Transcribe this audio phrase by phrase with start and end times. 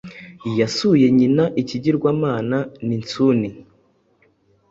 [0.59, 2.57] yasuye nyinaikigirwamana
[2.87, 3.49] Ninsuni